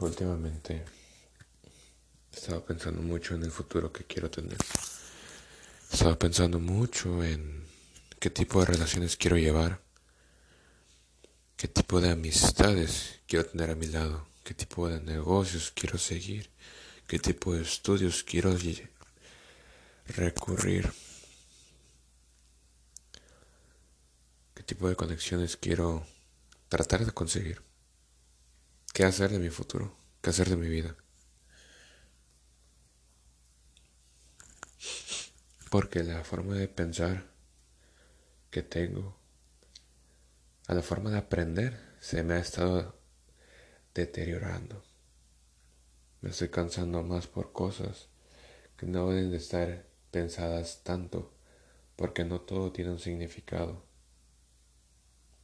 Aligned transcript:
Últimamente 0.00 0.84
he 2.32 2.36
estado 2.36 2.64
pensando 2.64 3.02
mucho 3.02 3.34
en 3.34 3.44
el 3.44 3.50
futuro 3.50 3.92
que 3.92 4.04
quiero 4.04 4.30
tener. 4.30 4.58
He 5.90 5.94
estado 5.94 6.18
pensando 6.18 6.58
mucho 6.58 7.22
en 7.22 7.64
qué 8.18 8.30
tipo 8.30 8.60
de 8.60 8.66
relaciones 8.66 9.16
quiero 9.16 9.36
llevar, 9.36 9.80
qué 11.56 11.68
tipo 11.68 12.00
de 12.00 12.10
amistades 12.10 13.20
quiero 13.26 13.46
tener 13.46 13.70
a 13.70 13.74
mi 13.74 13.86
lado, 13.86 14.26
qué 14.44 14.54
tipo 14.54 14.88
de 14.88 15.00
negocios 15.00 15.72
quiero 15.74 15.98
seguir, 15.98 16.50
qué 17.06 17.18
tipo 17.18 17.54
de 17.54 17.62
estudios 17.62 18.24
quiero 18.24 18.56
recurrir, 20.06 20.92
qué 24.54 24.62
tipo 24.62 24.88
de 24.88 24.96
conexiones 24.96 25.56
quiero 25.56 26.04
tratar 26.68 27.04
de 27.04 27.12
conseguir 27.12 27.62
qué 28.92 29.04
hacer 29.04 29.30
de 29.30 29.38
mi 29.38 29.48
futuro, 29.50 29.96
qué 30.20 30.30
hacer 30.30 30.48
de 30.48 30.56
mi 30.56 30.68
vida. 30.68 30.96
Porque 35.70 36.02
la 36.02 36.22
forma 36.24 36.54
de 36.54 36.68
pensar 36.68 37.30
que 38.50 38.62
tengo, 38.62 39.16
a 40.66 40.74
la 40.74 40.82
forma 40.82 41.10
de 41.10 41.18
aprender, 41.18 41.96
se 42.00 42.22
me 42.22 42.34
ha 42.34 42.38
estado 42.38 42.98
deteriorando. 43.94 44.84
Me 46.20 46.30
estoy 46.30 46.50
cansando 46.50 47.02
más 47.02 47.26
por 47.26 47.52
cosas 47.52 48.08
que 48.76 48.86
no 48.86 49.08
deben 49.08 49.30
de 49.30 49.38
estar 49.38 49.86
pensadas 50.10 50.82
tanto, 50.84 51.32
porque 51.96 52.24
no 52.24 52.42
todo 52.42 52.72
tiene 52.72 52.90
un 52.90 52.98
significado. 52.98 53.86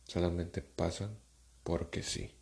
Solamente 0.05 0.61
pasan 0.61 1.19
porque 1.65 2.03
sí. 2.03 2.38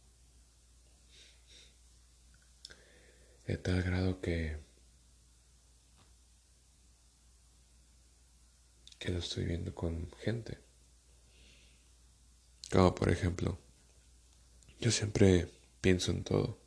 De 3.46 3.56
tal 3.58 3.82
grado 3.82 4.20
que 4.20 4.58
que 8.98 9.12
lo 9.12 9.18
estoy 9.18 9.44
viendo 9.44 9.74
con 9.74 10.10
gente. 10.18 10.58
Como 12.72 12.94
por 12.94 13.10
ejemplo, 13.10 13.58
yo 14.80 14.90
siempre 14.90 15.48
pienso 15.80 16.10
en 16.10 16.24
todo, 16.24 16.58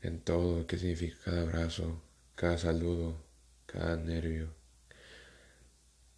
en 0.00 0.20
todo, 0.20 0.66
qué 0.66 0.78
significa 0.78 1.16
cada 1.24 1.42
abrazo, 1.42 2.02
cada 2.34 2.58
saludo, 2.58 3.24
cada 3.66 3.96
nervio 3.96 4.54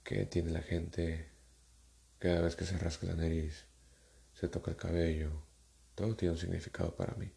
que 0.03 0.27
tiene 0.27 0.51
la 0.51 0.63
gente 0.63 1.31
cada 2.19 2.41
vez 2.41 2.57
que 2.57 2.65
se 2.65 2.79
rasca 2.79 3.07
la 3.07 3.15
nariz, 3.15 3.67
se 4.33 4.49
toca 4.49 4.71
el 4.71 4.79
cabello, 4.79 5.43
todo 5.95 6.17
tiene 6.17 6.33
un 6.33 6.39
significado 6.39 6.97
para 6.97 7.15
mí. 7.17 7.31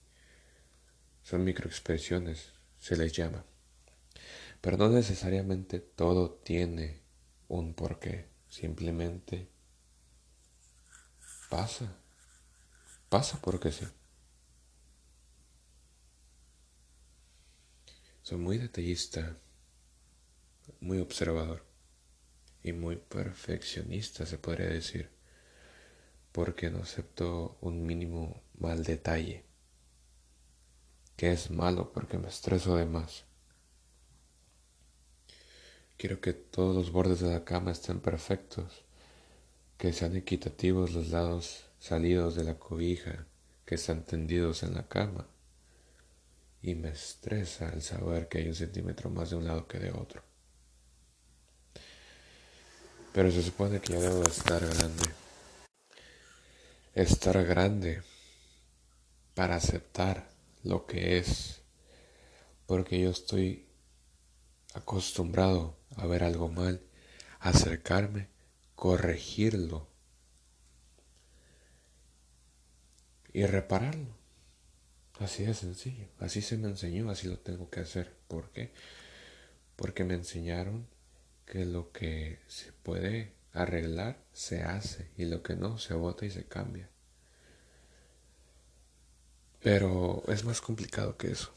Son 1.28 1.44
microexpresiones, 1.44 2.54
se 2.80 2.96
les 2.96 3.12
llama. 3.12 3.44
Pero 4.62 4.78
no 4.78 4.88
necesariamente 4.88 5.82
todo 5.82 6.32
tiene 6.32 7.02
un 7.50 7.74
porqué. 7.74 8.30
Simplemente 8.48 9.50
pasa. 11.50 11.98
Pasa 13.10 13.42
porque 13.42 13.74
sí. 13.74 13.86
Soy 18.22 18.38
muy 18.38 18.58
detallista, 18.58 19.38
muy 20.80 21.00
observador 21.00 21.66
y 22.64 22.72
muy 22.72 22.96
perfeccionista, 22.96 24.26
se 24.26 24.38
podría 24.38 24.70
decir, 24.70 25.10
porque 26.32 26.70
no 26.70 26.84
acepto 26.84 27.58
un 27.60 27.86
mínimo 27.86 28.42
mal 28.58 28.86
detalle 28.86 29.47
que 31.18 31.32
es 31.32 31.50
malo 31.50 31.92
porque 31.92 32.20
me 32.20 32.30
estreso 32.30 32.78
de 32.78 32.86
más. 32.86 33.26
Quiero 35.98 36.22
que 36.22 36.34
todos 36.34 36.76
los 36.76 36.92
bordes 36.92 37.20
de 37.22 37.32
la 37.32 37.44
cama 37.44 37.72
estén 37.72 38.00
perfectos, 38.00 38.84
que 39.80 39.94
sean 39.94 40.16
equitativos 40.16 40.94
los 40.94 41.10
lados 41.10 41.66
salidos 41.80 42.36
de 42.36 42.44
la 42.44 42.60
cobija, 42.60 43.26
que 43.66 43.76
están 43.76 44.06
tendidos 44.06 44.62
en 44.62 44.76
la 44.76 44.88
cama. 44.88 45.28
Y 46.62 46.76
me 46.76 46.90
estresa 46.90 47.70
el 47.74 47.82
saber 47.82 48.28
que 48.28 48.38
hay 48.38 48.48
un 48.48 48.56
centímetro 48.56 49.10
más 49.10 49.32
de 49.32 49.38
un 49.38 49.46
lado 49.46 49.68
que 49.68 49.80
de 49.80 49.92
otro. 49.92 50.22
Pero 53.12 53.32
se 53.32 53.42
supone 53.42 53.80
que 53.80 53.94
ya 53.94 54.00
debo 54.00 54.22
estar 54.22 54.62
grande. 54.64 55.06
Estar 56.94 57.44
grande 57.44 58.04
para 59.34 59.56
aceptar 59.56 60.37
lo 60.68 60.86
que 60.86 61.18
es, 61.18 61.62
porque 62.66 63.00
yo 63.00 63.10
estoy 63.10 63.68
acostumbrado 64.74 65.78
a 65.96 66.06
ver 66.06 66.24
algo 66.24 66.50
mal, 66.50 66.82
acercarme, 67.40 68.30
corregirlo 68.76 69.88
y 73.34 73.46
repararlo. 73.46 74.18
Así 75.20 75.44
de 75.44 75.54
sencillo, 75.54 76.08
así 76.20 76.42
se 76.42 76.58
me 76.58 76.68
enseñó, 76.68 77.10
así 77.10 77.28
lo 77.28 77.40
tengo 77.40 77.70
que 77.70 77.80
hacer. 77.80 78.16
¿Por 78.28 78.52
qué? 78.52 78.72
Porque 79.76 80.04
me 80.04 80.14
enseñaron 80.14 80.88
que 81.46 81.66
lo 81.66 81.92
que 81.92 82.40
se 82.48 82.72
puede 82.72 83.34
arreglar 83.54 84.24
se 84.34 84.62
hace 84.62 85.10
y 85.18 85.26
lo 85.26 85.42
que 85.42 85.56
no 85.56 85.80
se 85.80 85.96
bota 85.96 86.26
y 86.26 86.30
se 86.30 86.46
cambia. 86.46 86.90
Pero 89.62 90.24
es 90.28 90.44
más 90.44 90.62
complicado 90.62 91.18
que 91.18 91.32
eso. 91.32 91.52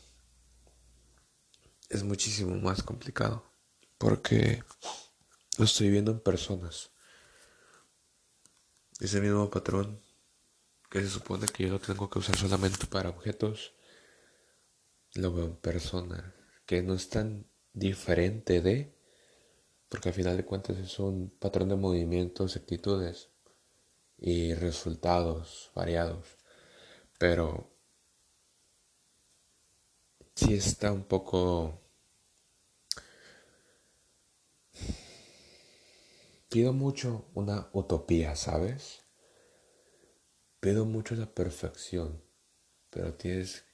Es 1.88 2.02
muchísimo 2.02 2.56
más 2.56 2.82
complicado. 2.82 3.44
Porque 3.98 4.62
lo 5.58 5.64
estoy 5.64 5.90
viendo 5.90 6.12
en 6.12 6.20
personas. 6.20 6.90
Ese 8.98 9.20
mismo 9.20 9.50
patrón 9.50 10.00
que 10.90 11.00
se 11.00 11.08
supone 11.08 11.46
que 11.46 11.64
yo 11.64 11.70
lo 11.70 11.78
tengo 11.78 12.10
que 12.10 12.18
usar 12.18 12.36
solamente 12.36 12.86
para 12.86 13.10
objetos, 13.10 13.74
lo 15.14 15.32
veo 15.32 15.46
en 15.46 15.56
personas. 15.56 16.24
Que 16.66 16.82
no 16.82 16.94
es 16.94 17.08
tan 17.08 17.46
diferente 17.72 18.60
de, 18.60 18.98
porque 19.88 20.08
al 20.08 20.14
final 20.14 20.36
de 20.36 20.44
cuentas 20.44 20.78
es 20.78 20.98
un 20.98 21.30
patrón 21.30 21.68
de 21.68 21.76
movimientos, 21.76 22.56
actitudes 22.56 23.28
y 24.18 24.54
resultados 24.54 25.70
variados. 25.74 26.26
Pero 27.18 27.69
sí 30.40 30.54
está 30.54 30.90
un 30.92 31.04
poco... 31.04 31.78
Pido 36.48 36.72
mucho 36.72 37.26
una 37.34 37.68
utopía, 37.72 38.34
¿sabes? 38.34 39.02
Pido 40.58 40.84
mucho 40.84 41.14
la 41.14 41.26
perfección, 41.26 42.22
pero 42.88 43.14
tienes, 43.14 43.64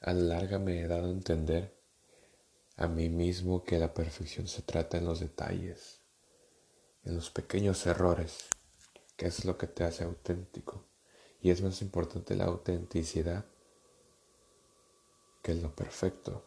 a 0.00 0.12
la 0.12 0.36
larga 0.36 0.58
me 0.58 0.80
he 0.80 0.86
dado 0.86 1.06
a 1.06 1.10
entender 1.10 1.74
a 2.76 2.86
mí 2.86 3.08
mismo 3.08 3.64
que 3.64 3.78
la 3.78 3.94
perfección 3.94 4.46
se 4.46 4.62
trata 4.62 4.98
en 4.98 5.06
los 5.06 5.20
detalles, 5.20 6.02
en 7.02 7.16
los 7.16 7.30
pequeños 7.30 7.84
errores, 7.86 8.44
que 9.16 9.26
es 9.26 9.44
lo 9.44 9.58
que 9.58 9.66
te 9.66 9.84
hace 9.84 10.04
auténtico. 10.04 10.86
Y 11.40 11.50
es 11.50 11.62
más 11.62 11.82
importante 11.82 12.36
la 12.36 12.44
autenticidad 12.44 13.44
que 15.44 15.52
es 15.52 15.62
lo 15.62 15.70
perfecto. 15.74 16.42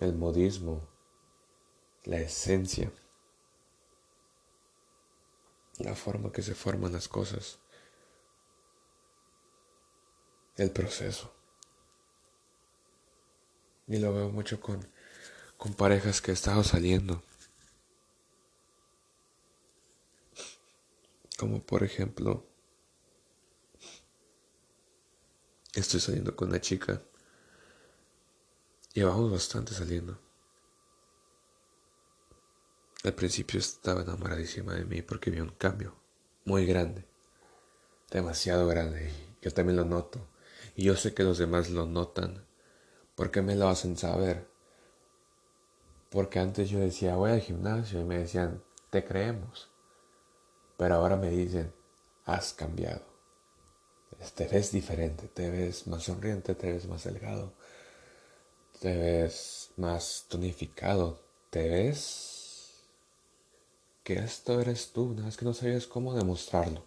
El 0.00 0.14
modismo, 0.14 0.86
la 2.04 2.18
esencia, 2.18 2.92
la 5.78 5.94
forma 5.94 6.30
que 6.30 6.42
se 6.42 6.54
forman 6.54 6.92
las 6.92 7.08
cosas, 7.08 7.58
el 10.56 10.70
proceso. 10.70 11.32
Y 13.86 13.96
lo 13.96 14.12
veo 14.12 14.28
mucho 14.28 14.60
con, 14.60 14.86
con 15.56 15.72
parejas 15.72 16.20
que 16.20 16.32
he 16.32 16.34
estado 16.34 16.62
saliendo. 16.64 17.22
Como 21.38 21.62
por 21.62 21.82
ejemplo, 21.82 22.46
Estoy 25.74 26.00
saliendo 26.00 26.36
con 26.36 26.50
una 26.50 26.60
chica. 26.60 27.00
Llevamos 28.92 29.32
bastante 29.32 29.72
saliendo. 29.72 30.18
Al 33.04 33.14
principio 33.14 33.58
estaba 33.58 34.02
enamoradísima 34.02 34.74
de 34.74 34.84
mí 34.84 35.00
porque 35.00 35.30
vi 35.30 35.40
un 35.40 35.48
cambio 35.48 35.96
muy 36.44 36.66
grande, 36.66 37.06
demasiado 38.10 38.66
grande. 38.66 39.10
Yo 39.40 39.50
también 39.50 39.76
lo 39.76 39.86
noto. 39.86 40.28
Y 40.76 40.84
yo 40.84 40.94
sé 40.94 41.14
que 41.14 41.24
los 41.24 41.38
demás 41.38 41.70
lo 41.70 41.86
notan. 41.86 42.46
porque 43.14 43.40
me 43.42 43.56
lo 43.56 43.68
hacen 43.68 43.96
saber? 43.96 44.48
Porque 46.10 46.38
antes 46.38 46.68
yo 46.68 46.80
decía, 46.80 47.16
voy 47.16 47.30
al 47.30 47.40
gimnasio 47.40 48.00
y 48.00 48.04
me 48.04 48.18
decían, 48.18 48.62
te 48.90 49.04
creemos. 49.04 49.70
Pero 50.76 50.96
ahora 50.96 51.16
me 51.16 51.30
dicen, 51.30 51.72
has 52.24 52.52
cambiado 52.52 53.11
te 54.34 54.46
ves 54.46 54.72
diferente, 54.72 55.28
te 55.28 55.50
ves 55.50 55.86
más 55.86 56.04
sonriente, 56.04 56.54
te 56.54 56.72
ves 56.72 56.86
más 56.86 57.04
delgado, 57.04 57.52
te 58.80 58.96
ves 58.96 59.70
más 59.76 60.26
tonificado, 60.28 61.20
te 61.50 61.68
ves 61.68 62.82
que 64.04 64.14
esto 64.14 64.60
eres 64.60 64.92
tú, 64.92 65.10
nada 65.10 65.26
más 65.26 65.36
que 65.36 65.44
no 65.44 65.54
sabías 65.54 65.86
cómo 65.86 66.14
demostrarlo. 66.14 66.84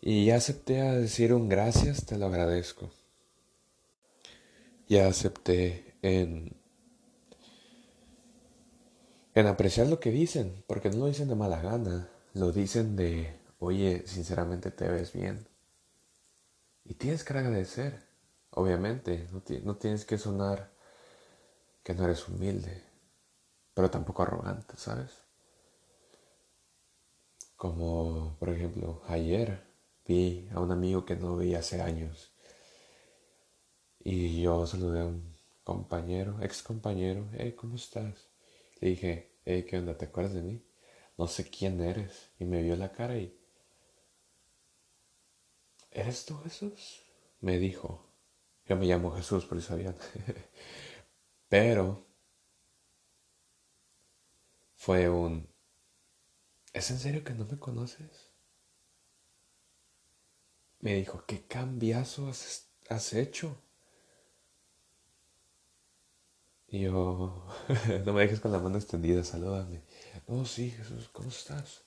Y 0.00 0.26
ya 0.26 0.36
acepté 0.36 0.80
a 0.80 0.92
decir 0.92 1.34
un 1.34 1.48
gracias, 1.48 2.06
te 2.06 2.16
lo 2.16 2.26
agradezco. 2.26 2.90
Ya 4.88 5.08
acepté 5.08 5.94
en 6.02 6.56
en 9.38 9.46
apreciar 9.46 9.86
lo 9.86 10.00
que 10.00 10.10
dicen, 10.10 10.64
porque 10.66 10.90
no 10.90 10.96
lo 10.96 11.06
dicen 11.06 11.28
de 11.28 11.36
mala 11.36 11.60
gana, 11.62 12.10
lo 12.34 12.50
dicen 12.50 12.96
de, 12.96 13.37
oye, 13.58 14.06
sinceramente 14.06 14.70
te 14.70 14.88
ves 14.88 15.12
bien. 15.12 15.46
Y 16.84 16.94
tienes 16.94 17.24
que 17.24 17.32
agradecer, 17.34 18.02
obviamente, 18.50 19.28
no, 19.64 19.76
tienes 19.76 20.04
que 20.04 20.18
sonar 20.18 20.72
que 21.82 21.94
no 21.94 22.04
eres 22.04 22.28
humilde, 22.28 22.82
pero 23.74 23.90
tampoco 23.90 24.22
arrogante, 24.22 24.76
¿sabes? 24.76 25.10
Como, 27.56 28.36
por 28.38 28.48
ejemplo, 28.50 29.02
ayer 29.06 29.62
vi 30.06 30.48
a 30.54 30.60
un 30.60 30.72
amigo 30.72 31.04
que 31.04 31.16
no 31.16 31.36
veía 31.36 31.58
hace 31.58 31.82
años 31.82 32.32
y 34.00 34.40
yo 34.42 34.66
saludé 34.66 35.00
a 35.00 35.06
un 35.06 35.36
compañero, 35.64 36.38
ex 36.40 36.62
compañero, 36.62 37.28
hey, 37.36 37.52
¿cómo 37.54 37.76
estás? 37.76 38.28
Le 38.80 38.88
dije, 38.90 39.32
hey, 39.44 39.66
¿qué 39.68 39.78
onda? 39.78 39.98
¿Te 39.98 40.06
acuerdas 40.06 40.34
de 40.34 40.42
mí? 40.42 40.62
No 41.18 41.26
sé 41.26 41.50
quién 41.50 41.80
eres. 41.82 42.30
Y 42.38 42.44
me 42.46 42.62
vio 42.62 42.76
la 42.76 42.92
cara 42.92 43.16
y... 43.18 43.37
¿Eres 45.98 46.24
tú 46.26 46.38
Jesús? 46.44 47.02
Me 47.40 47.58
dijo. 47.58 48.06
Yo 48.66 48.76
me 48.76 48.86
llamo 48.86 49.10
Jesús, 49.10 49.44
por 49.46 49.58
eso 49.58 49.68
sabían. 49.68 49.96
Pero 51.48 52.06
fue 54.76 55.08
un... 55.08 55.52
¿Es 56.72 56.92
en 56.92 57.00
serio 57.00 57.24
que 57.24 57.34
no 57.34 57.46
me 57.46 57.58
conoces? 57.58 58.30
Me 60.78 60.94
dijo, 60.94 61.24
¿qué 61.26 61.42
cambiazo 61.46 62.28
has, 62.28 63.12
hecho? 63.12 63.60
Y 66.68 66.82
yo, 66.82 67.44
no 68.06 68.12
me 68.12 68.20
dejes 68.22 68.38
con 68.38 68.52
la 68.52 68.60
mano 68.60 68.76
extendida, 68.76 69.24
salúdame. 69.24 69.82
No, 70.28 70.44
sí, 70.44 70.70
Jesús, 70.70 71.08
¿cómo 71.08 71.30
estás? 71.30 71.82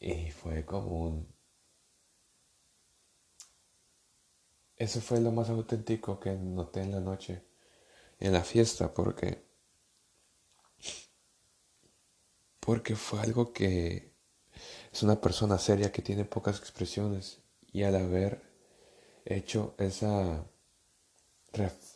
Y 0.00 0.30
fue 0.32 0.66
como 0.66 1.00
un... 1.00 1.35
Eso 4.76 5.00
fue 5.00 5.20
lo 5.20 5.32
más 5.32 5.48
auténtico 5.50 6.20
que 6.20 6.32
noté 6.32 6.82
en 6.82 6.92
la 6.92 7.00
noche, 7.00 7.42
en 8.20 8.32
la 8.32 8.42
fiesta, 8.44 8.92
porque... 8.92 9.44
Porque 12.60 12.96
fue 12.96 13.20
algo 13.20 13.52
que 13.52 14.12
es 14.92 15.02
una 15.02 15.20
persona 15.20 15.58
seria 15.58 15.92
que 15.92 16.02
tiene 16.02 16.24
pocas 16.24 16.58
expresiones 16.58 17.40
y 17.72 17.82
al 17.84 17.96
haber 17.96 18.42
hecho 19.24 19.74
esa... 19.78 20.44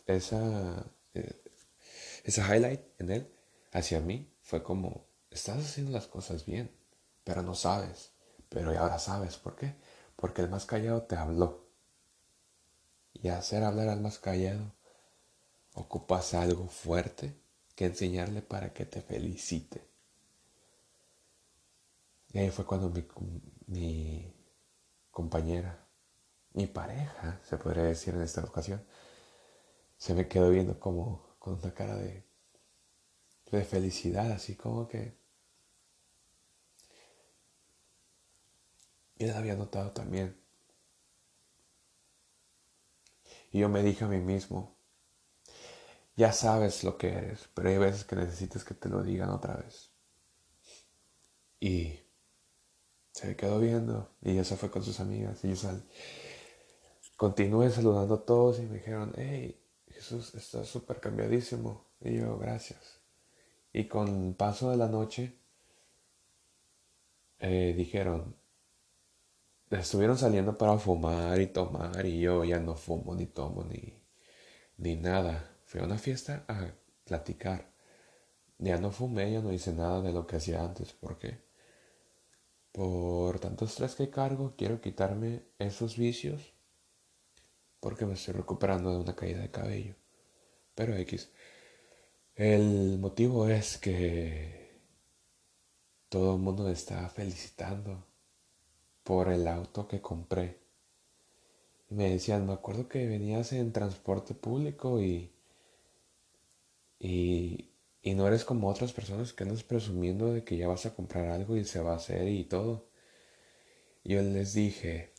esa 0.07 0.85
eh, 1.13 1.41
ese 2.23 2.41
highlight 2.41 2.81
en 2.99 3.11
él 3.11 3.33
hacia 3.71 3.99
mí 3.99 4.31
fue 4.41 4.63
como, 4.63 5.07
estás 5.29 5.57
haciendo 5.57 5.91
las 5.91 6.07
cosas 6.07 6.45
bien, 6.45 6.71
pero 7.23 7.41
no 7.41 7.55
sabes. 7.55 8.11
Pero 8.49 8.77
ahora 8.77 8.99
sabes 8.99 9.37
por 9.37 9.55
qué. 9.55 9.75
Porque 10.15 10.41
el 10.41 10.49
más 10.49 10.65
callado 10.65 11.03
te 11.03 11.15
habló. 11.15 11.70
Y 13.21 13.29
hacer 13.29 13.63
hablar 13.63 13.89
al 13.89 14.01
más 14.01 14.19
callado, 14.19 14.73
ocupas 15.73 16.33
algo 16.33 16.67
fuerte 16.67 17.35
que 17.75 17.85
enseñarle 17.85 18.41
para 18.41 18.73
que 18.73 18.85
te 18.85 19.01
felicite. 19.01 19.87
Y 22.33 22.39
ahí 22.39 22.49
fue 22.49 22.65
cuando 22.65 22.91
mi, 23.67 24.33
compañera, 25.11 25.85
mi 26.53 26.67
pareja, 26.67 27.41
se 27.47 27.57
podría 27.57 27.83
decir 27.83 28.13
en 28.13 28.21
esta 28.21 28.43
ocasión, 28.43 28.83
se 29.97 30.13
me 30.13 30.27
quedó 30.27 30.49
viendo 30.49 30.79
como 30.79 31.35
con 31.39 31.55
una 31.55 31.73
cara 31.73 31.95
de, 31.95 32.23
felicidad, 33.65 34.31
así 34.31 34.55
como 34.55 34.87
que 34.87 35.17
él 39.17 39.31
había 39.31 39.55
notado 39.55 39.91
también. 39.91 40.40
Y 43.51 43.59
yo 43.59 43.69
me 43.69 43.83
dije 43.83 44.05
a 44.05 44.07
mí 44.07 44.19
mismo, 44.19 44.77
ya 46.15 46.31
sabes 46.31 46.83
lo 46.83 46.97
que 46.97 47.09
eres, 47.09 47.49
pero 47.53 47.69
hay 47.69 47.77
veces 47.77 48.05
que 48.05 48.15
necesitas 48.15 48.63
que 48.63 48.73
te 48.73 48.89
lo 48.89 49.03
digan 49.03 49.29
otra 49.29 49.55
vez. 49.55 49.91
Y 51.59 51.99
se 53.11 53.27
me 53.27 53.35
quedó 53.35 53.59
viendo 53.59 54.09
y 54.21 54.35
ya 54.35 54.43
se 54.43 54.55
fue 54.55 54.71
con 54.71 54.83
sus 54.83 54.99
amigas 54.99 55.43
y 55.43 55.49
yo 55.49 55.55
sal... 55.55 55.83
continué 57.17 57.69
saludando 57.69 58.15
a 58.15 58.25
todos 58.25 58.59
y 58.59 58.63
me 58.63 58.75
dijeron, 58.75 59.13
hey, 59.15 59.61
Jesús 59.87 60.33
está 60.33 60.63
súper 60.65 60.99
cambiadísimo. 60.99 61.85
Y 61.99 62.17
yo, 62.17 62.37
gracias. 62.39 62.99
Y 63.73 63.87
con 63.87 64.33
paso 64.33 64.71
de 64.71 64.77
la 64.77 64.87
noche, 64.87 65.37
eh, 67.39 67.73
dijeron, 67.77 68.35
estuvieron 69.71 70.17
saliendo 70.17 70.57
para 70.57 70.77
fumar 70.77 71.39
y 71.39 71.47
tomar 71.47 72.05
y 72.05 72.19
yo 72.19 72.43
ya 72.43 72.59
no 72.59 72.75
fumo 72.75 73.15
ni 73.15 73.25
tomo 73.25 73.63
ni, 73.63 73.93
ni 74.77 74.95
nada. 74.95 75.57
Fui 75.65 75.79
a 75.81 75.85
una 75.85 75.97
fiesta 75.97 76.43
a 76.47 76.71
platicar. 77.05 77.71
Ya 78.57 78.77
no 78.77 78.91
fumé, 78.91 79.31
ya 79.31 79.41
no 79.41 79.53
hice 79.53 79.73
nada 79.73 80.01
de 80.01 80.13
lo 80.13 80.27
que 80.27 80.35
hacía 80.35 80.63
antes. 80.63 80.93
¿Por 80.93 81.17
qué? 81.17 81.39
Por 82.71 83.39
tanto 83.39 83.65
estrés 83.65 83.95
que 83.95 84.09
cargo, 84.09 84.55
quiero 84.57 84.81
quitarme 84.81 85.43
esos 85.59 85.97
vicios 85.97 86.53
porque 87.79 88.05
me 88.05 88.13
estoy 88.13 88.35
recuperando 88.35 88.91
de 88.91 88.97
una 88.99 89.15
caída 89.15 89.41
de 89.41 89.51
cabello. 89.51 89.95
Pero 90.75 90.95
X. 90.95 91.31
El 92.35 92.97
motivo 92.99 93.47
es 93.47 93.77
que 93.77 94.79
todo 96.09 96.35
el 96.35 96.41
mundo 96.41 96.69
está 96.69 97.09
felicitando 97.09 98.10
por 99.11 99.27
el 99.27 99.45
auto 99.49 99.89
que 99.89 99.99
compré. 99.99 100.57
Y 101.89 101.95
me 101.95 102.11
decían, 102.11 102.47
me 102.47 102.53
acuerdo 102.53 102.87
que 102.87 103.05
venías 103.09 103.51
en 103.51 103.73
transporte 103.73 104.33
público 104.33 105.01
y, 105.01 105.33
y, 106.97 107.71
y 108.01 108.13
no 108.13 108.25
eres 108.25 108.45
como 108.45 108.69
otras 108.69 108.93
personas 108.93 109.33
que 109.33 109.43
andas 109.43 109.63
presumiendo 109.63 110.31
de 110.31 110.45
que 110.45 110.55
ya 110.55 110.69
vas 110.69 110.85
a 110.85 110.95
comprar 110.95 111.27
algo 111.27 111.57
y 111.57 111.65
se 111.65 111.81
va 111.81 111.91
a 111.91 111.97
hacer 111.97 112.25
y 112.29 112.45
todo. 112.45 112.87
Yo 114.05 114.21
les 114.21 114.53
dije, 114.53 115.11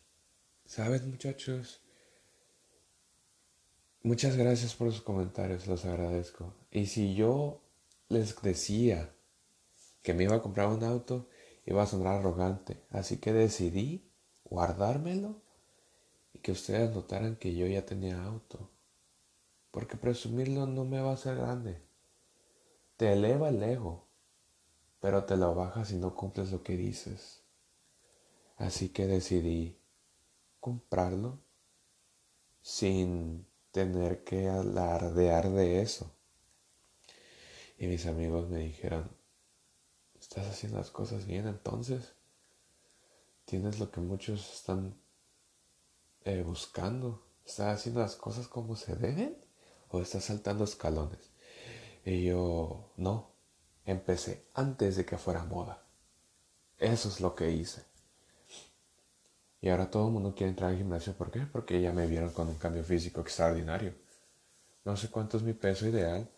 ¿sabes 0.65 1.05
muchachos? 1.05 1.83
Muchas 4.03 4.37
gracias 4.37 4.75
por 4.75 4.91
sus 4.91 5.03
comentarios, 5.03 5.67
los 5.67 5.85
agradezco. 5.85 6.55
Y 6.71 6.87
si 6.87 7.15
yo 7.15 7.61
les 8.09 8.41
decía 8.41 9.15
que 10.03 10.15
me 10.15 10.25
iba 10.25 10.37
a 10.37 10.43
comprar 10.43 10.69
un 10.69 10.83
auto, 10.83 11.29
iba 11.65 11.83
a 11.83 11.87
sonar 11.87 12.19
arrogante. 12.19 12.83
Así 12.91 13.19
que 13.19 13.33
decidí 13.33 14.11
guardármelo 14.45 15.41
y 16.35 16.41
que 16.41 16.53
ustedes 16.53 16.95
notaran 16.95 17.37
que 17.37 17.55
yo 17.55 17.67
ya 17.67 17.87
tenía 17.87 18.23
auto. 18.23 18.71
Porque 19.71 19.97
presumirlo 19.97 20.67
no 20.67 20.85
me 20.85 21.01
va 21.01 21.11
a 21.11 21.15
hacer 21.15 21.37
grande. 21.37 21.81
Te 22.97 23.13
eleva 23.13 23.49
el 23.49 23.63
ego, 23.63 24.07
pero 25.01 25.25
te 25.25 25.37
lo 25.37 25.55
baja 25.55 25.85
si 25.85 25.97
no 25.97 26.15
cumples 26.15 26.53
lo 26.53 26.63
que 26.63 26.77
dices. 26.77 27.43
Así 28.57 28.91
que 28.91 29.07
decidí 29.07 29.79
comprarlo 30.61 31.41
sin 32.61 33.47
tener 33.73 34.23
que 34.23 34.49
alardear 34.49 35.51
de 35.51 35.83
eso. 35.83 36.15
Y 37.79 37.87
mis 37.87 38.07
amigos 38.07 38.49
me 38.49 38.59
dijeron, 38.59 39.11
estás 40.23 40.47
haciendo 40.47 40.79
las 40.79 40.91
cosas 40.91 41.27
bien 41.27 41.47
entonces. 41.49 42.15
Tienes 43.45 43.81
lo 43.81 43.91
que 43.91 44.01
muchos 44.01 44.55
están 44.55 44.97
eh, 46.25 46.43
buscando. 46.43 47.27
¿Estás 47.45 47.81
haciendo 47.81 48.01
las 48.01 48.15
cosas 48.15 48.47
como 48.47 48.77
se 48.77 48.95
deben? 48.95 49.37
¿O 49.91 50.01
estás 50.01 50.25
saltando 50.25 50.65
escalones? 50.65 51.19
Y 52.05 52.25
yo, 52.25 52.93
no, 52.97 53.33
empecé 53.85 54.47
antes 54.55 54.97
de 54.97 55.05
que 55.05 55.19
fuera 55.19 55.45
moda. 55.45 55.85
Eso 56.79 57.09
es 57.09 57.21
lo 57.21 57.35
que 57.35 57.51
hice. 57.51 57.85
Y 59.61 59.69
ahora 59.69 59.91
todo 59.91 60.07
el 60.07 60.13
mundo 60.13 60.35
quiere 60.35 60.51
entrar 60.51 60.71
al 60.71 60.79
gimnasio. 60.79 61.15
¿Por 61.15 61.31
qué? 61.31 61.41
Porque 61.41 61.81
ya 61.81 61.93
me 61.93 62.07
vieron 62.07 62.31
con 62.31 62.49
un 62.49 62.57
cambio 62.57 62.85
físico 62.85 63.21
extraordinario. 63.21 63.95
No 64.85 64.97
sé 64.97 65.11
cuánto 65.11 65.37
es 65.37 65.43
mi 65.43 65.53
peso 65.53 65.87
ideal, 65.87 66.29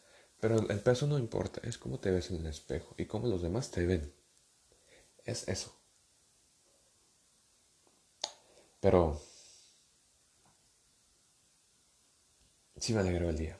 pero 0.45 0.59
el 0.69 0.81
peso 0.81 1.07
no 1.07 1.19
importa. 1.19 1.63
Es 1.67 1.79
cómo 1.79 1.99
te 1.99 2.11
ves 2.11 2.31
en 2.31 2.37
el 2.37 2.47
espejo 2.49 2.95
y 2.99 3.07
cómo 3.07 3.29
los 3.29 3.41
demás 3.41 3.71
te 3.71 3.87
ven. 3.87 4.13
Es 5.25 5.49
eso. 5.49 5.75
Pero 8.79 9.23
sí 12.77 12.93
me 12.93 13.01
alegró 13.01 13.31
el 13.31 13.39
día. 13.39 13.59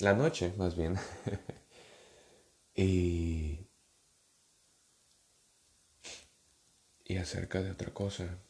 La 0.00 0.12
noche, 0.12 0.52
más 0.56 0.74
bien. 0.74 0.96
y... 2.74 3.68
Y 7.04 7.16
acerca 7.16 7.62
de 7.62 7.70
otra 7.70 7.94
cosa. 7.94 8.40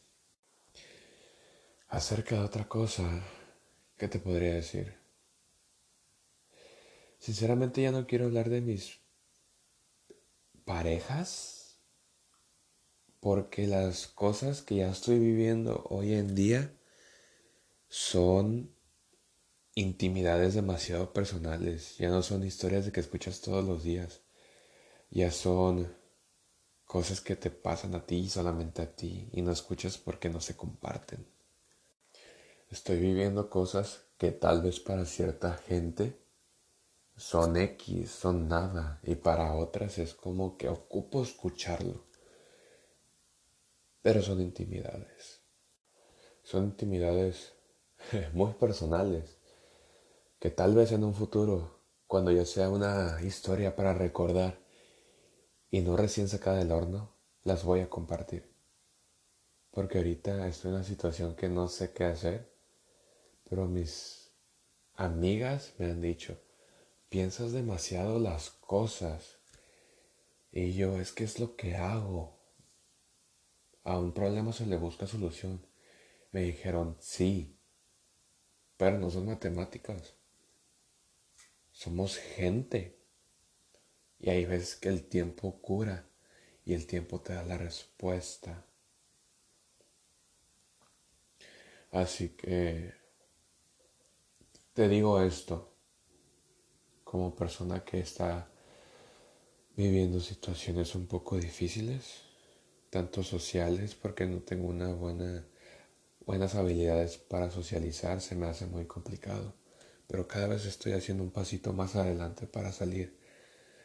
Acerca 1.89 2.33
de 2.33 2.41
otra 2.41 2.67
cosa, 2.67 3.21
¿qué 3.95 4.07
te 4.07 4.17
podría 4.17 4.55
decir? 4.55 4.98
Sinceramente 7.19 7.81
ya 7.81 7.91
no 7.91 8.07
quiero 8.07 8.25
hablar 8.25 8.49
de 8.49 8.61
mis 8.61 8.99
parejas 10.65 11.77
porque 13.19 13.67
las 13.67 14.07
cosas 14.07 14.61
que 14.61 14.77
ya 14.77 14.89
estoy 14.89 15.19
viviendo 15.19 15.85
hoy 15.89 16.13
en 16.13 16.33
día 16.33 16.73
son 17.89 18.73
intimidades 19.75 20.53
demasiado 20.53 21.11
personales, 21.11 21.97
ya 21.97 22.09
no 22.09 22.23
son 22.23 22.45
historias 22.45 22.85
de 22.85 22.91
que 22.91 23.01
escuchas 23.01 23.41
todos 23.41 23.65
los 23.65 23.83
días, 23.83 24.21
ya 25.09 25.31
son 25.31 25.93
cosas 26.85 27.19
que 27.21 27.35
te 27.35 27.49
pasan 27.49 27.95
a 27.95 28.05
ti, 28.05 28.29
solamente 28.29 28.81
a 28.81 28.95
ti, 28.95 29.29
y 29.33 29.41
no 29.41 29.51
escuchas 29.51 29.97
porque 29.97 30.29
no 30.29 30.39
se 30.39 30.55
comparten. 30.55 31.25
Estoy 32.69 32.99
viviendo 32.99 33.49
cosas 33.49 34.01
que 34.17 34.31
tal 34.31 34.61
vez 34.61 34.79
para 34.79 35.05
cierta 35.05 35.57
gente 35.67 36.17
son 37.19 37.57
X, 37.57 38.09
son 38.09 38.47
nada, 38.47 39.01
y 39.03 39.15
para 39.15 39.53
otras 39.53 39.97
es 39.97 40.13
como 40.13 40.55
que 40.55 40.69
ocupo 40.69 41.21
escucharlo. 41.21 42.05
Pero 44.01 44.21
son 44.21 44.39
intimidades. 44.39 45.41
Son 46.43 46.63
intimidades 46.63 47.55
muy 48.33 48.53
personales 48.53 49.37
que 50.39 50.49
tal 50.49 50.73
vez 50.73 50.93
en 50.93 51.03
un 51.03 51.13
futuro, 51.13 51.81
cuando 52.07 52.31
ya 52.31 52.45
sea 52.45 52.69
una 52.69 53.19
historia 53.21 53.75
para 53.75 53.93
recordar 53.93 54.57
y 55.69 55.81
no 55.81 55.97
recién 55.97 56.29
sacada 56.29 56.59
del 56.59 56.71
horno, 56.71 57.17
las 57.43 57.65
voy 57.65 57.81
a 57.81 57.89
compartir. 57.89 58.49
Porque 59.71 59.97
ahorita 59.97 60.47
estoy 60.47 60.69
en 60.69 60.75
una 60.75 60.85
situación 60.85 61.35
que 61.35 61.49
no 61.49 61.67
sé 61.67 61.91
qué 61.91 62.05
hacer, 62.05 62.49
pero 63.49 63.67
mis 63.67 64.31
amigas 64.93 65.73
me 65.77 65.87
han 65.87 65.99
dicho, 65.99 66.39
piensas 67.09 67.51
demasiado 67.51 68.19
las 68.19 68.51
cosas. 68.51 69.39
Y 70.51 70.73
yo, 70.73 70.99
es 70.99 71.11
que 71.11 71.23
es 71.23 71.39
lo 71.39 71.55
que 71.55 71.75
hago. 71.75 72.39
A 73.83 73.97
un 73.97 74.13
problema 74.13 74.53
se 74.53 74.65
le 74.65 74.77
busca 74.77 75.07
solución. 75.07 75.65
Me 76.31 76.41
dijeron, 76.41 76.95
sí, 76.99 77.57
pero 78.77 78.99
no 78.99 79.09
son 79.09 79.25
matemáticas. 79.25 80.13
Somos 81.71 82.17
gente. 82.17 82.99
Y 84.19 84.29
hay 84.29 84.45
veces 84.45 84.75
que 84.75 84.89
el 84.89 85.07
tiempo 85.07 85.61
cura 85.61 86.07
y 86.65 86.73
el 86.73 86.85
tiempo 86.85 87.21
te 87.21 87.33
da 87.33 87.43
la 87.43 87.57
respuesta. 87.57 88.65
Así 91.91 92.29
que 92.29 92.93
te 94.73 94.87
digo 94.87 95.21
esto 95.21 95.68
como 97.09 97.35
persona 97.35 97.83
que 97.83 97.99
está 97.99 98.49
viviendo 99.75 100.19
situaciones 100.19 100.95
un 100.95 101.07
poco 101.07 101.37
difíciles, 101.37 102.01
tanto 102.89 103.23
sociales, 103.23 103.95
porque 103.95 104.25
no 104.25 104.39
tengo 104.41 104.67
una 104.67 104.93
buena 104.93 105.45
buenas 106.25 106.53
habilidades 106.53 107.17
para 107.17 107.49
socializar, 107.49 108.21
se 108.21 108.35
me 108.35 108.45
hace 108.45 108.67
muy 108.67 108.85
complicado 108.85 109.55
pero 110.09 110.27
cada 110.27 110.47
vez 110.47 110.65
estoy 110.65 110.93
haciendo 110.93 111.23
un 111.23 111.29
pasito 111.29 111.71
más 111.71 111.95
adelante 111.95 112.47
para 112.47 112.71
salir 112.71 113.15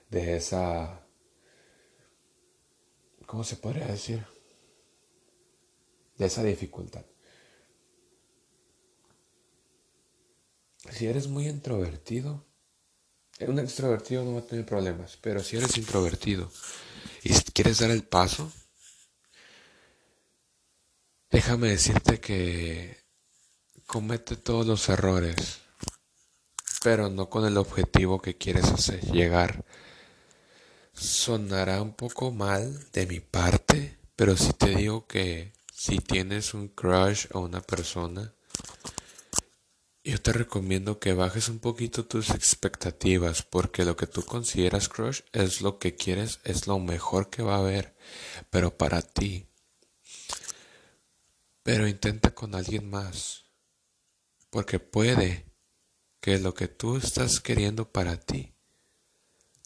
de 0.08 0.36
esa, 0.36 1.06
¿cómo 3.26 3.44
se 3.44 3.56
podría 3.56 3.86
decir? 3.86 4.24
De 6.16 6.24
esa 6.24 6.42
dificultad. 6.42 7.04
Si 10.90 11.06
eres 11.06 11.28
muy 11.28 11.46
introvertido, 11.46 12.46
un 13.40 13.58
extrovertido 13.58 14.24
no 14.24 14.34
va 14.34 14.40
a 14.40 14.46
tener 14.46 14.64
problemas, 14.64 15.18
pero 15.20 15.42
si 15.42 15.56
eres 15.56 15.76
introvertido 15.76 16.50
y 17.22 17.32
quieres 17.52 17.78
dar 17.78 17.90
el 17.90 18.04
paso, 18.04 18.52
déjame 21.30 21.68
decirte 21.68 22.20
que 22.20 23.04
comete 23.86 24.36
todos 24.36 24.66
los 24.66 24.88
errores 24.88 25.64
pero 26.84 27.08
no 27.08 27.30
con 27.30 27.46
el 27.46 27.56
objetivo 27.56 28.20
que 28.20 28.36
quieres 28.36 28.66
hacer 28.66 29.00
llegar. 29.10 29.64
Sonará 30.92 31.80
un 31.80 31.94
poco 31.94 32.30
mal 32.30 32.78
de 32.92 33.06
mi 33.06 33.20
parte, 33.20 33.98
pero 34.14 34.36
si 34.36 34.52
te 34.52 34.76
digo 34.76 35.06
que 35.06 35.54
si 35.72 35.96
tienes 35.96 36.52
un 36.52 36.68
crush 36.68 37.26
o 37.32 37.40
una 37.40 37.62
persona, 37.62 38.34
yo 40.04 40.20
te 40.20 40.32
recomiendo 40.34 40.98
que 41.00 41.14
bajes 41.14 41.48
un 41.48 41.58
poquito 41.58 42.04
tus 42.04 42.28
expectativas, 42.30 43.42
porque 43.42 43.86
lo 43.86 43.96
que 43.96 44.06
tú 44.06 44.22
consideras 44.22 44.90
crush 44.90 45.22
es 45.32 45.62
lo 45.62 45.78
que 45.78 45.96
quieres, 45.96 46.40
es 46.44 46.66
lo 46.66 46.78
mejor 46.78 47.30
que 47.30 47.42
va 47.42 47.54
a 47.54 47.60
haber, 47.60 47.96
pero 48.50 48.76
para 48.76 49.00
ti. 49.00 49.48
Pero 51.62 51.88
intenta 51.88 52.34
con 52.34 52.54
alguien 52.54 52.90
más, 52.90 53.46
porque 54.50 54.78
puede 54.78 55.46
que 56.20 56.38
lo 56.38 56.52
que 56.52 56.68
tú 56.68 56.98
estás 56.98 57.40
queriendo 57.40 57.90
para 57.90 58.20
ti 58.20 58.54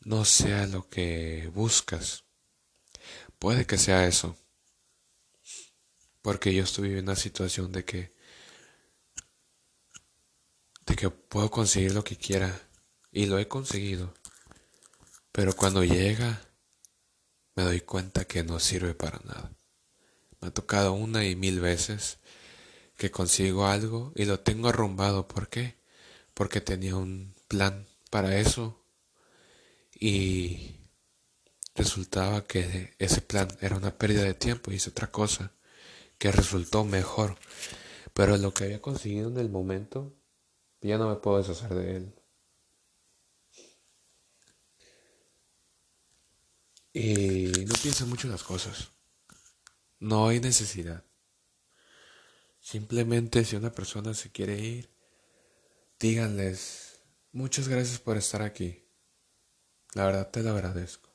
no 0.04 0.24
sea 0.24 0.66
lo 0.66 0.88
que 0.88 1.50
buscas. 1.52 2.24
Puede 3.40 3.66
que 3.66 3.76
sea 3.76 4.06
eso. 4.06 4.36
Porque 6.22 6.54
yo 6.54 6.62
estoy 6.62 6.92
en 6.92 7.04
una 7.04 7.16
situación 7.16 7.72
de 7.72 7.84
que 7.84 8.17
de 10.88 10.96
que 10.96 11.10
puedo 11.10 11.50
conseguir 11.50 11.92
lo 11.94 12.02
que 12.02 12.16
quiera 12.16 12.60
y 13.12 13.26
lo 13.26 13.38
he 13.38 13.46
conseguido. 13.46 14.14
Pero 15.32 15.54
cuando 15.54 15.84
llega 15.84 16.40
me 17.54 17.62
doy 17.64 17.80
cuenta 17.80 18.24
que 18.24 18.42
no 18.42 18.60
sirve 18.60 18.94
para 18.94 19.20
nada. 19.24 19.52
Me 20.40 20.48
ha 20.48 20.50
tocado 20.52 20.92
una 20.92 21.24
y 21.24 21.36
mil 21.36 21.60
veces 21.60 22.18
que 22.96 23.10
consigo 23.10 23.66
algo 23.66 24.12
y 24.14 24.24
lo 24.24 24.40
tengo 24.40 24.68
arrumbado. 24.68 25.28
¿Por 25.28 25.48
qué? 25.48 25.78
porque 26.38 26.60
tenía 26.60 26.94
un 26.94 27.34
plan 27.48 27.84
para 28.10 28.38
eso 28.38 28.80
y 29.92 30.76
resultaba 31.74 32.46
que 32.46 32.94
ese 33.00 33.20
plan 33.22 33.48
era 33.60 33.76
una 33.76 33.98
pérdida 33.98 34.22
de 34.22 34.34
tiempo 34.34 34.70
y 34.70 34.76
hice 34.76 34.90
otra 34.90 35.10
cosa 35.10 35.50
que 36.16 36.30
resultó 36.30 36.84
mejor. 36.84 37.36
Pero 38.12 38.36
lo 38.36 38.54
que 38.54 38.64
había 38.64 38.80
conseguido 38.80 39.30
en 39.30 39.38
el 39.38 39.50
momento, 39.50 40.14
ya 40.80 40.98
no 40.98 41.08
me 41.08 41.16
puedo 41.16 41.38
deshacer 41.38 41.74
de 41.74 41.96
él. 41.96 42.14
Y 46.92 47.64
no 47.66 47.74
piensa 47.82 48.06
mucho 48.06 48.26
en 48.26 48.32
las 48.32 48.42
cosas. 48.42 48.88
No 50.00 50.28
hay 50.28 50.40
necesidad. 50.40 51.04
Simplemente 52.60 53.44
si 53.44 53.56
una 53.56 53.72
persona 53.72 54.14
se 54.14 54.30
quiere 54.30 54.58
ir, 54.58 54.90
díganles, 55.98 57.00
muchas 57.32 57.68
gracias 57.68 57.98
por 57.98 58.16
estar 58.16 58.42
aquí. 58.42 58.84
La 59.94 60.06
verdad 60.06 60.30
te 60.30 60.42
lo 60.42 60.50
agradezco. 60.50 61.10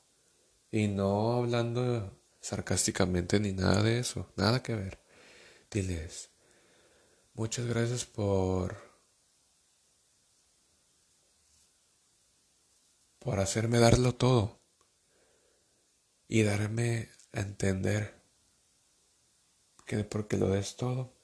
Y 0.70 0.88
no 0.88 1.34
hablando 1.34 2.20
sarcásticamente 2.40 3.40
ni 3.40 3.52
nada 3.52 3.82
de 3.82 4.00
eso, 4.00 4.32
nada 4.36 4.62
que 4.62 4.74
ver. 4.74 5.00
Diles, 5.70 6.30
muchas 7.34 7.66
gracias 7.66 8.04
por 8.04 8.83
por 13.24 13.40
hacerme 13.40 13.78
darlo 13.78 14.14
todo 14.14 14.60
y 16.28 16.42
darme 16.42 17.08
a 17.32 17.40
entender 17.40 18.14
que 19.86 20.04
porque 20.04 20.36
lo 20.36 20.50
des 20.50 20.76
todo 20.76 21.14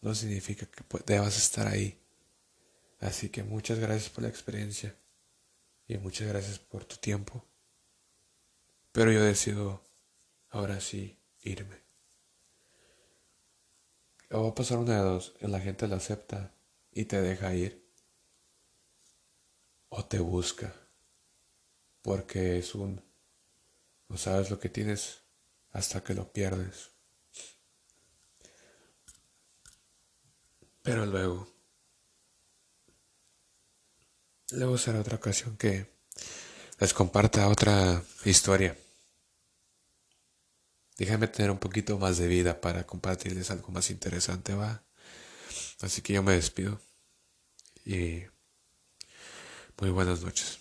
no 0.00 0.14
significa 0.14 0.66
que 0.66 0.82
debas 1.06 1.36
estar 1.38 1.68
ahí. 1.68 1.96
Así 2.98 3.28
que 3.28 3.44
muchas 3.44 3.78
gracias 3.78 4.10
por 4.10 4.24
la 4.24 4.28
experiencia 4.28 4.96
y 5.86 5.96
muchas 5.98 6.26
gracias 6.26 6.58
por 6.58 6.84
tu 6.84 6.96
tiempo. 6.96 7.44
Pero 8.90 9.12
yo 9.12 9.22
decido 9.22 9.84
ahora 10.50 10.80
sí 10.80 11.20
irme. 11.42 11.78
O 14.30 14.42
va 14.42 14.48
a 14.48 14.54
pasar 14.54 14.78
una 14.78 14.96
de 14.96 15.02
dos, 15.02 15.34
la 15.40 15.60
gente 15.60 15.86
lo 15.86 15.94
acepta 15.94 16.52
y 16.90 17.04
te 17.04 17.22
deja 17.22 17.54
ir. 17.54 17.79
O 19.90 20.04
te 20.04 20.18
busca. 20.18 20.74
Porque 22.02 22.58
es 22.58 22.74
un... 22.74 23.02
No 24.08 24.16
sabes 24.16 24.50
lo 24.50 24.58
que 24.58 24.68
tienes 24.68 25.20
hasta 25.72 26.02
que 26.02 26.14
lo 26.14 26.32
pierdes. 26.32 26.90
Pero 30.82 31.04
luego, 31.06 31.46
luego 34.50 34.78
será 34.78 35.00
otra 35.00 35.16
ocasión 35.16 35.56
que 35.56 35.86
les 36.78 36.94
comparta 36.94 37.48
otra 37.48 38.02
historia. 38.24 38.76
Déjame 40.96 41.28
tener 41.28 41.50
un 41.50 41.58
poquito 41.58 41.98
más 41.98 42.18
de 42.18 42.26
vida 42.26 42.60
para 42.60 42.86
compartirles 42.86 43.50
algo 43.50 43.70
más 43.70 43.90
interesante, 43.90 44.54
va. 44.54 44.82
Así 45.80 46.02
que 46.02 46.14
yo 46.14 46.22
me 46.22 46.32
despido 46.32 46.80
y 47.84 48.24
muy 49.80 49.90
buenas 49.90 50.22
noches. 50.22 50.59